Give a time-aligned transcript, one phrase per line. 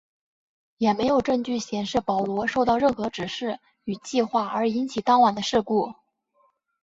[0.79, 5.93] 也没有证据显示保罗受到任何指示与计划而引起当晚的事故。